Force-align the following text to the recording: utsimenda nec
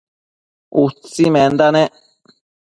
utsimenda 0.83 1.67
nec 1.75 1.93